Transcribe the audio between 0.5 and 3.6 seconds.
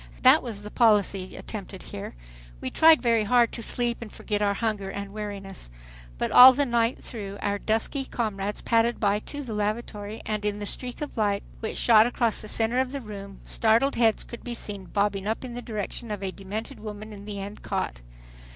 the policy attempted here. We tried very hard